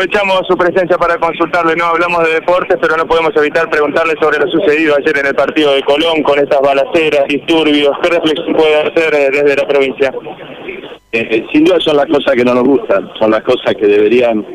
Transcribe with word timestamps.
aprovechamos 0.00 0.46
su 0.48 0.56
presencia 0.56 0.96
para 0.96 1.18
consultarle, 1.18 1.76
no 1.76 1.84
hablamos 1.84 2.24
de 2.24 2.34
deportes, 2.34 2.78
pero 2.80 2.96
no 2.96 3.06
podemos 3.06 3.36
evitar 3.36 3.68
preguntarle 3.68 4.14
sobre 4.18 4.38
lo 4.38 4.50
sucedido 4.50 4.96
ayer 4.96 5.18
en 5.18 5.26
el 5.26 5.34
partido 5.34 5.74
de 5.74 5.82
Colón 5.82 6.22
con 6.22 6.38
estas 6.38 6.60
balaceras, 6.62 7.26
disturbios, 7.28 7.90
¿qué 8.02 8.08
reflexión 8.08 8.54
puede 8.54 8.76
hacer 8.76 9.14
eh, 9.14 9.28
desde 9.30 9.56
la 9.56 9.68
provincia? 9.68 10.14
Eh, 11.12 11.44
sin 11.52 11.64
duda 11.64 11.80
son 11.80 11.98
las 11.98 12.06
cosas 12.06 12.34
que 12.34 12.44
no 12.44 12.54
nos 12.54 12.64
gustan, 12.64 13.10
son 13.18 13.30
las 13.30 13.42
cosas 13.42 13.74
que 13.74 13.86
deberían 13.86 14.46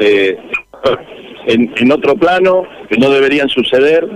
eh, 0.00 0.38
en, 1.46 1.92
otro 1.92 2.14
plano, 2.14 2.62
que 2.88 2.96
no 2.96 3.10
deberían 3.10 3.50
suceder. 3.50 4.08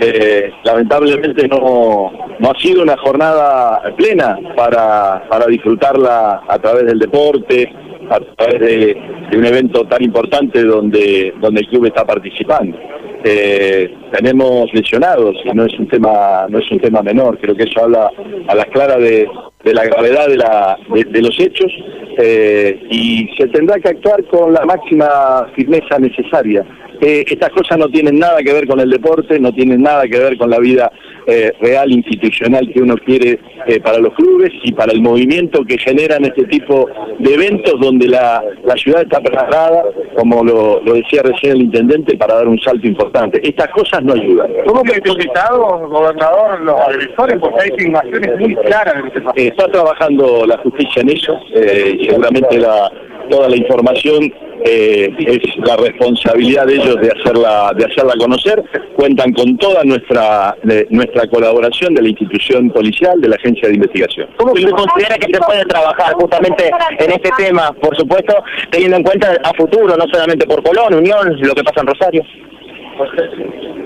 Eh, 0.00 0.50
lamentablemente 0.64 1.46
no, 1.48 2.12
no 2.38 2.50
ha 2.50 2.58
sido 2.60 2.82
una 2.82 2.96
jornada 2.96 3.82
plena 3.96 4.38
para, 4.56 5.28
para 5.28 5.46
disfrutarla 5.46 6.44
a 6.48 6.58
través 6.58 6.86
del 6.86 6.98
deporte, 6.98 7.70
a 8.10 8.20
través 8.36 8.60
de, 8.60 8.96
un 9.36 9.44
evento 9.44 9.84
tan 9.86 10.02
importante 10.02 10.62
donde, 10.62 11.34
donde 11.40 11.60
el 11.60 11.68
club 11.68 11.86
está 11.86 12.04
participando. 12.04 12.78
Eh, 13.24 13.92
tenemos 14.12 14.72
lesionados 14.72 15.34
y 15.44 15.48
no 15.54 15.64
es 15.64 15.78
un 15.78 15.88
tema 15.88 16.46
no 16.46 16.58
es 16.58 16.70
un 16.70 16.78
tema 16.78 17.00
menor 17.00 17.38
creo 17.38 17.56
que 17.56 17.62
eso 17.62 17.82
habla 17.82 18.10
a 18.46 18.54
las 18.54 18.66
claras 18.66 18.98
de, 18.98 19.26
de 19.64 19.72
la 19.72 19.86
gravedad 19.86 20.28
de, 20.28 20.36
la, 20.36 20.76
de, 20.92 21.04
de 21.04 21.22
los 21.22 21.40
hechos 21.40 21.72
eh, 22.18 22.78
y 22.90 23.30
se 23.38 23.48
tendrá 23.48 23.78
que 23.78 23.88
actuar 23.88 24.22
con 24.24 24.52
la 24.52 24.66
máxima 24.66 25.48
firmeza 25.56 25.98
necesaria 25.98 26.66
eh, 27.00 27.24
estas 27.28 27.50
cosas 27.50 27.78
no 27.78 27.88
tienen 27.88 28.18
nada 28.18 28.42
que 28.42 28.52
ver 28.52 28.66
con 28.66 28.80
el 28.80 28.88
deporte, 28.88 29.38
no 29.40 29.52
tienen 29.52 29.82
nada 29.82 30.06
que 30.06 30.18
ver 30.18 30.38
con 30.38 30.50
la 30.50 30.58
vida 30.58 30.92
eh, 31.26 31.52
real, 31.60 31.90
institucional 31.90 32.70
que 32.72 32.82
uno 32.82 32.96
quiere 32.96 33.38
eh, 33.66 33.80
para 33.80 33.98
los 33.98 34.12
clubes 34.14 34.50
y 34.62 34.72
para 34.72 34.92
el 34.92 35.00
movimiento 35.00 35.64
que 35.64 35.78
generan 35.78 36.24
este 36.24 36.44
tipo 36.44 36.86
de 37.18 37.34
eventos 37.34 37.80
donde 37.80 38.08
la, 38.08 38.42
la 38.64 38.74
ciudad 38.74 39.02
está 39.02 39.20
preparada, 39.20 39.84
como 40.16 40.44
lo, 40.44 40.82
lo, 40.82 40.94
decía 40.94 41.22
recién 41.22 41.52
el 41.52 41.62
intendente, 41.62 42.16
para 42.16 42.34
dar 42.34 42.48
un 42.48 42.58
salto 42.60 42.86
importante. 42.86 43.40
Estas 43.42 43.68
cosas 43.68 44.02
no 44.02 44.12
ayudan. 44.12 44.50
¿Cómo 44.66 44.82
que 44.82 44.92
identificado, 44.92 45.88
gobernador, 45.88 46.60
los 46.60 46.80
agresores? 46.80 47.38
Porque 47.40 47.60
hay 47.62 47.70
filmaciones 47.78 48.38
muy 48.38 48.54
claras 48.56 48.94
en 48.96 49.06
este 49.06 49.20
eh, 49.20 49.48
Está 49.48 49.66
trabajando 49.68 50.44
la 50.46 50.58
justicia 50.58 51.02
en 51.02 51.10
eso, 51.10 51.38
y 51.54 52.04
seguramente 52.06 52.58
la, 52.58 52.90
toda 53.30 53.48
la 53.48 53.56
información 53.56 54.32
eh, 54.64 55.10
es 55.18 55.56
la 55.58 55.76
responsabilidad 55.76 56.66
de 56.66 56.74
ellos 56.76 56.96
de 57.00 57.10
hacerla 57.10 57.72
de 57.76 57.84
hacerla 57.84 58.14
conocer. 58.18 58.62
Cuentan 58.96 59.32
con 59.32 59.56
toda 59.58 59.84
nuestra 59.84 60.56
de, 60.62 60.86
nuestra 60.90 61.26
colaboración 61.28 61.94
de 61.94 62.02
la 62.02 62.08
institución 62.08 62.70
policial 62.70 63.20
de 63.20 63.28
la 63.28 63.36
agencia 63.36 63.68
de 63.68 63.74
investigación. 63.74 64.28
¿Cómo 64.36 64.52
considera 64.52 65.16
que 65.16 65.32
se 65.32 65.40
puede 65.40 65.64
trabajar 65.66 66.14
justamente 66.14 66.70
en 66.98 67.12
este 67.12 67.30
tema 67.36 67.72
por 67.72 67.96
supuesto 67.96 68.34
teniendo 68.70 68.96
en 68.96 69.02
cuenta 69.02 69.36
a 69.44 69.52
futuro 69.54 69.96
no 69.96 70.04
solamente 70.12 70.46
por 70.46 70.62
Colón 70.62 70.94
Unión 70.94 71.36
lo 71.40 71.54
que 71.54 71.62
pasa 71.62 71.80
en 71.80 71.86
Rosario 71.86 72.22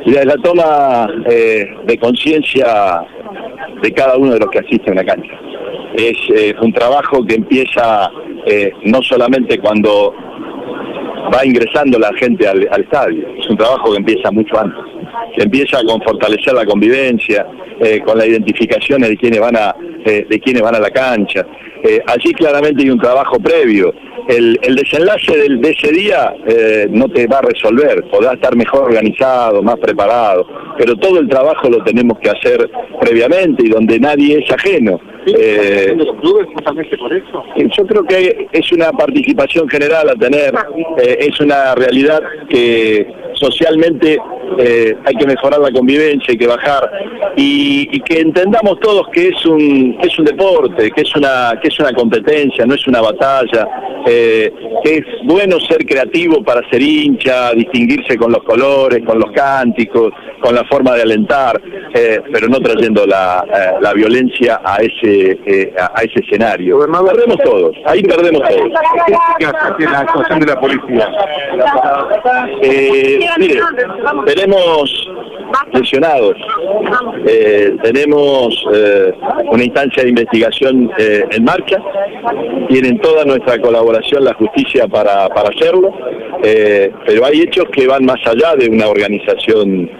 Mira, 0.06 0.24
la 0.24 0.36
toma 0.36 1.08
eh, 1.30 1.66
de 1.84 1.98
conciencia 1.98 3.02
de 3.82 3.92
cada 3.92 4.16
uno 4.16 4.32
de 4.32 4.40
los 4.40 4.50
que 4.50 4.58
asisten 4.58 4.98
a 4.98 5.02
la 5.02 5.04
cancha. 5.04 5.32
Es 5.94 6.16
eh, 6.34 6.54
un 6.60 6.72
trabajo 6.72 7.24
que 7.24 7.34
empieza 7.34 8.10
eh, 8.46 8.72
no 8.84 9.02
solamente 9.02 9.58
cuando 9.58 10.14
va 11.32 11.44
ingresando 11.44 11.98
la 11.98 12.12
gente 12.14 12.46
al, 12.46 12.68
al, 12.70 12.82
estadio, 12.82 13.28
es 13.38 13.48
un 13.48 13.56
trabajo 13.56 13.90
que 13.92 13.98
empieza 13.98 14.30
mucho 14.30 14.58
antes, 14.58 14.80
que 15.36 15.42
empieza 15.44 15.82
con 15.84 16.00
fortalecer 16.02 16.54
la 16.54 16.64
convivencia, 16.64 17.46
eh, 17.80 18.00
con 18.00 18.18
la 18.18 18.26
identificación 18.26 19.02
de 19.02 19.16
quienes 19.16 19.40
van 19.40 19.56
a, 19.56 19.74
eh, 20.04 20.26
de 20.28 20.40
quienes 20.40 20.62
van 20.62 20.74
a 20.74 20.80
la 20.80 20.90
cancha. 20.90 21.46
Eh, 21.82 22.02
allí 22.06 22.32
claramente 22.32 22.82
hay 22.82 22.90
un 22.90 22.98
trabajo 22.98 23.38
previo. 23.38 23.94
El, 24.28 24.58
el 24.62 24.76
desenlace 24.76 25.36
del, 25.36 25.60
de 25.60 25.70
ese 25.70 25.90
día 25.90 26.34
no 26.90 27.08
te 27.08 27.26
va 27.26 27.38
a 27.38 27.42
resolver, 27.42 28.04
podrá 28.10 28.34
estar 28.34 28.54
mejor 28.54 28.84
organizado, 28.84 29.62
más 29.62 29.76
preparado, 29.76 30.46
pero 30.76 30.94
todo 30.96 31.18
el 31.18 31.28
trabajo 31.28 31.68
lo 31.68 31.82
tenemos 31.82 32.18
que 32.18 32.30
hacer 32.30 32.70
previamente 33.00 33.64
y 33.64 33.70
donde 33.70 33.98
nadie 33.98 34.38
es 34.44 34.50
ajeno. 34.52 35.00
Eh, 35.26 35.94
de 35.96 36.04
los 36.04 36.16
clubes 36.20 36.46
justamente 36.54 36.96
por 36.96 37.12
eso? 37.12 37.44
Yo 37.56 37.86
creo 37.86 38.04
que 38.04 38.48
es 38.52 38.72
una 38.72 38.92
participación 38.92 39.68
general 39.68 40.08
a 40.08 40.14
tener, 40.14 40.54
eh, 41.02 41.18
es 41.20 41.38
una 41.40 41.74
realidad 41.74 42.22
que 42.48 43.06
socialmente 43.34 44.18
eh, 44.58 44.96
hay 45.04 45.14
que 45.14 45.26
mejorar 45.26 45.60
la 45.60 45.70
convivencia, 45.70 46.30
hay 46.30 46.38
que 46.38 46.46
bajar 46.46 46.90
y, 47.36 47.88
y, 47.92 48.00
que 48.00 48.20
entendamos 48.20 48.80
todos 48.80 49.08
que 49.12 49.28
es 49.28 49.46
un 49.46 49.96
que 49.98 50.08
es 50.08 50.18
un 50.18 50.24
deporte, 50.24 50.90
que 50.90 51.02
es 51.02 51.16
una 51.16 51.58
que 51.60 51.68
es 51.68 51.78
una 51.78 51.92
competencia, 51.92 52.64
no 52.66 52.74
es 52.74 52.86
una 52.86 53.00
batalla, 53.00 53.66
eh, 54.06 54.52
que 54.82 54.96
es 54.96 55.04
bueno 55.24 55.58
ser 55.60 55.84
creativo 55.86 56.42
para 56.42 56.68
ser 56.70 56.82
hincha, 56.82 57.52
distinguirse 57.52 58.16
con 58.16 58.32
los 58.32 58.42
colores, 58.42 59.04
con 59.04 59.18
los 59.18 59.30
cánticos, 59.32 60.12
con 60.40 60.54
la 60.54 60.64
forma 60.64 60.94
de 60.94 61.02
alentar, 61.02 61.60
eh, 61.94 62.20
pero 62.32 62.48
no 62.48 62.58
trayendo 62.60 63.06
la, 63.06 63.44
la 63.80 63.92
violencia 63.92 64.60
a 64.64 64.76
ese 64.76 65.72
a 65.78 66.02
ese 66.02 66.20
escenario. 66.20 66.78
Perdemos 66.78 67.38
todos, 67.44 67.76
ahí 67.86 68.02
perdemos 68.02 68.42
todos. 68.48 68.70
la 69.78 69.98
actuación 70.00 70.40
de 70.40 70.46
la 70.46 70.60
policía? 70.60 71.08
Tenemos 74.38 75.08
lesionados, 75.72 76.36
eh, 77.26 77.74
tenemos 77.82 78.64
eh, 78.72 79.12
una 79.50 79.64
instancia 79.64 80.04
de 80.04 80.10
investigación 80.10 80.90
eh, 80.98 81.24
en 81.30 81.44
marcha, 81.44 81.78
tienen 82.68 83.00
toda 83.00 83.24
nuestra 83.24 83.60
colaboración 83.60 84.24
la 84.24 84.34
justicia 84.34 84.86
para, 84.86 85.28
para 85.28 85.48
hacerlo, 85.48 85.92
pero 86.40 87.24
hay 87.24 87.40
hechos 87.40 87.64
que 87.72 87.86
van 87.86 88.04
más 88.04 88.20
allá 88.24 88.54
de 88.54 88.68
una 88.68 88.86
organización 88.88 89.90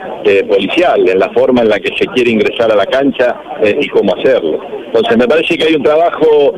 policial, 0.48 1.08
en 1.08 1.18
la 1.18 1.30
forma 1.30 1.62
en 1.62 1.68
la 1.68 1.80
que 1.80 1.90
se 1.96 2.06
quiere 2.06 2.30
ingresar 2.30 2.70
a 2.70 2.76
la 2.76 2.86
cancha 2.86 3.34
y 3.80 3.88
cómo 3.88 4.14
hacerlo. 4.14 4.60
Entonces 4.86 5.16
me 5.16 5.26
parece 5.26 5.58
que 5.58 5.64
hay 5.64 5.74
un 5.74 5.82
trabajo 5.82 6.54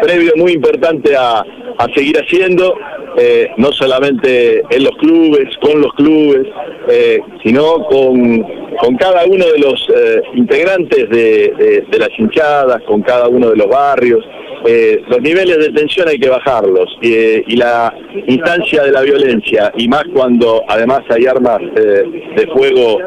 previo 0.00 0.32
muy 0.36 0.52
importante 0.52 1.14
a, 1.16 1.44
a 1.80 1.86
seguir 1.94 2.16
haciendo, 2.16 2.76
eh, 3.22 3.50
no 3.58 3.70
solamente 3.72 4.62
en 4.70 4.82
los 4.82 4.96
clubes, 4.96 5.54
con 5.58 5.82
los 5.82 5.92
clubes, 5.92 6.46
eh, 6.88 7.20
sino 7.42 7.84
con, 7.84 8.42
con, 8.78 8.96
cada 8.96 9.26
uno 9.26 9.44
de 9.44 9.58
los 9.58 9.88
eh, 9.94 10.22
integrantes 10.34 11.10
de, 11.10 11.52
de, 11.58 11.84
de, 11.90 11.98
las 11.98 12.08
hinchadas, 12.18 12.82
con 12.84 13.02
cada 13.02 13.28
uno 13.28 13.50
de 13.50 13.56
los 13.56 13.68
barrios. 13.68 14.24
Eh, 14.66 15.02
los 15.08 15.20
niveles 15.20 15.58
de 15.58 15.70
tensión 15.70 16.08
hay 16.08 16.18
que 16.18 16.28
bajarlos 16.28 16.98
y 17.00 17.56
la 17.56 17.94
instancia 18.26 18.82
de 18.82 18.92
la 18.92 19.02
violencia, 19.02 19.72
y 19.76 19.88
más 19.88 20.04
cuando 20.12 20.64
además 20.68 21.00
hay 21.08 21.26
armas 21.26 21.58
eh, 21.76 22.04
de 22.36 22.46
fuego 22.52 22.98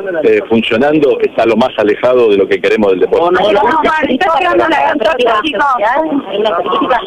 funcionando, 0.50 1.20
está 1.22 1.46
lo 1.46 1.56
más 1.56 1.70
alejado 1.78 2.30
de 2.30 2.38
lo 2.38 2.48
que 2.48 2.60
queremos 2.60 2.92
del 2.92 3.02
deporte. 3.02 3.44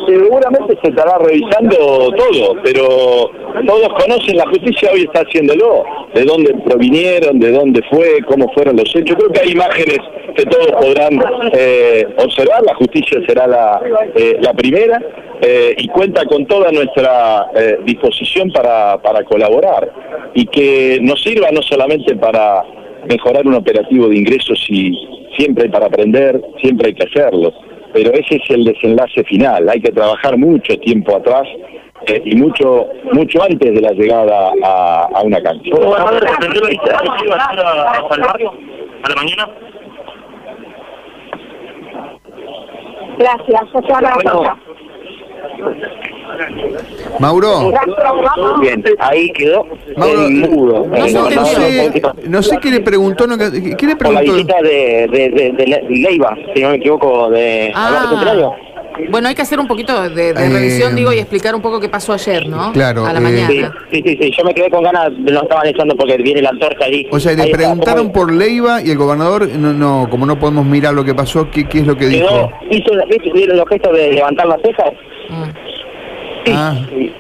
Seguramente 0.07 0.78
se 0.83 0.89
estará 0.89 1.19
revisando 1.19 1.77
todo, 2.13 2.63
pero 2.63 3.31
todos 3.67 3.89
conocen, 4.01 4.37
la 4.37 4.47
justicia 4.49 4.91
hoy 4.93 5.03
está 5.03 5.21
haciéndolo, 5.21 5.84
de 6.15 6.25
dónde 6.25 6.55
provinieron, 6.67 7.39
de 7.39 7.53
dónde 7.53 7.83
fue, 7.91 8.21
cómo 8.28 8.53
fueron 8.53 8.77
los 8.77 8.95
hechos. 8.95 9.17
Creo 9.17 9.33
que 9.33 9.41
hay 9.41 9.53
imágenes 9.53 9.99
que 10.37 10.45
todos 10.45 10.71
podrán 10.73 11.19
eh, 11.53 12.07
observar, 12.19 12.63
la 12.63 12.75
justicia 12.75 13.19
será 13.27 13.47
la, 13.47 13.81
la 14.41 14.53
primera 14.55 15.01
eh, 15.41 15.75
y 15.77 15.89
cuenta 15.89 16.25
con 16.27 16.47
toda 16.47 16.73
nuestra 16.73 17.47
eh, 17.55 17.79
disposición 17.85 18.51
para, 18.51 18.99
para 19.03 19.25
colaborar 19.25 19.93
y 20.35 20.47
que 20.47 20.99
nos 21.03 21.23
sirva 21.23 21.51
no 21.53 21.63
solamente 21.63 22.17
para 22.17 22.63
mejorar 23.09 23.47
un 23.47 23.55
operativo 23.55 24.09
de 24.09 24.17
ingresos 24.17 24.65
y 24.69 24.93
siempre 25.37 25.65
hay 25.65 25.71
para 25.71 25.87
aprender, 25.87 26.41
siempre 26.61 26.89
hay 26.89 26.95
que 26.95 27.05
hacerlo, 27.05 27.53
pero 27.93 28.13
ese 28.13 28.37
es 28.37 28.51
el 28.51 28.65
desenlace 28.65 29.23
final, 29.25 29.69
hay 29.69 29.81
que 29.81 29.93
trabajar 29.93 30.37
mucho 30.37 30.77
tiempo 30.79 31.17
atrás 31.17 31.47
eh, 32.07 32.23
y 32.25 32.37
mucho 32.37 32.89
mucho 33.13 33.43
antes 33.43 33.75
de 33.75 33.81
la 33.81 33.93
llegada 33.93 34.53
a, 34.63 35.09
a 35.15 35.22
una 35.22 35.43
cancha. 35.43 35.71
¿A 39.03 39.09
la 39.09 39.15
mañana? 39.15 39.49
Gracias, 43.18 43.63
Mauro. 47.18 47.72
Bien, 48.60 48.84
ahí 48.98 49.30
quedó. 49.33 49.66
Mauro, 49.97 50.28
mudo. 50.28 50.86
No, 50.86 51.07
no, 51.07 51.30
no, 51.30 51.45
sé, 51.47 52.03
no 52.28 52.42
sé 52.42 52.59
qué 52.59 52.71
le 52.71 52.80
preguntó. 52.80 53.27
No, 53.27 53.39
¿Qué 53.39 53.86
le 53.86 53.97
preguntó? 53.97 53.97
Por 53.98 54.13
la 54.13 54.21
visita 54.21 54.57
de, 54.63 55.09
de, 55.10 55.30
de, 55.30 55.53
de 55.53 55.86
Leiva, 55.89 56.36
si 56.54 56.63
no 56.63 56.71
me 56.71 56.77
equivoco, 56.77 57.30
de 57.30 57.72
ah. 57.74 58.57
Bueno, 59.10 59.28
hay 59.28 59.34
que 59.34 59.43
hacer 59.43 59.59
un 59.60 59.66
poquito 59.66 60.09
de, 60.09 60.33
de 60.33 60.48
revisión, 60.48 60.93
eh, 60.93 60.97
digo, 60.97 61.13
y 61.13 61.19
explicar 61.19 61.54
un 61.54 61.63
poco 61.63 61.81
qué 61.81 61.89
pasó 61.89 62.13
ayer, 62.13 62.48
¿no? 62.48 62.72
Claro. 62.72 63.07
A 63.07 63.13
la 63.13 63.19
eh, 63.19 63.22
mañana. 63.22 63.75
Sí, 63.91 64.03
sí, 64.04 64.19
sí, 64.21 64.31
yo 64.37 64.45
me 64.45 64.54
quedé 64.54 64.71
con 64.71 64.83
ganas, 64.83 65.10
lo 65.19 65.43
estaban 65.43 65.66
echando 65.66 65.97
porque 65.97 66.16
viene 66.19 66.43
la 66.43 66.51
antorcha 66.51 66.84
ahí. 66.84 67.07
O 67.10 67.21
sea, 67.21 67.33
le 67.34 67.51
preguntaron 67.51 68.13
por 68.13 68.33
Leiva 68.33 68.83
y 68.83 68.91
el 68.91 68.97
gobernador, 68.98 69.48
no, 69.48 69.72
no, 69.72 70.09
como 70.10 70.27
no 70.27 70.39
podemos 70.39 70.65
mirar 70.65 70.95
lo 70.95 71.04
que 71.04 71.15
pasó, 71.15 71.51
¿qué, 71.51 71.65
qué 71.65 71.81
es 71.81 71.87
lo 71.87 71.97
que 71.97 72.07
dijo? 72.07 72.51
hizo, 72.71 72.93
hizo 73.34 73.54
los 73.54 73.69
gestos 73.69 73.93
de 73.93 74.13
levantar 74.13 74.47
las 74.47 74.60
cejas. 74.63 74.93
Mm. 75.28 75.45
Sí, 76.45 76.53
Ah. 76.54 76.75
y, 76.97 77.13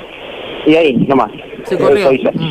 y 0.70 0.76
ahí, 0.76 0.92
nomás. 0.94 1.30
Se 1.64 1.76
corrió. 1.76 2.10